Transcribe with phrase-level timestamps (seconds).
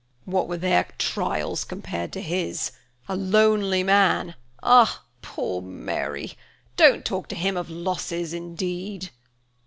[0.25, 2.71] "What were their trials compared to his?
[3.07, 5.03] A lonely man–ah!
[5.21, 6.33] poor Mary!
[6.75, 9.11] don't talk to him of losses indeed!"